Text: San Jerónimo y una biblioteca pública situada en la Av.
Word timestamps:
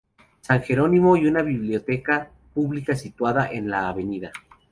San 0.41 0.63
Jerónimo 0.63 1.15
y 1.15 1.27
una 1.27 1.43
biblioteca 1.43 2.31
pública 2.55 2.95
situada 2.95 3.51
en 3.51 3.69
la 3.69 3.87
Av. 3.89 3.99